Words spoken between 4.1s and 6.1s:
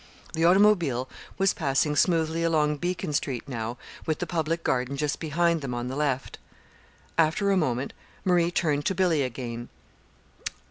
the Public Garden just behind them on the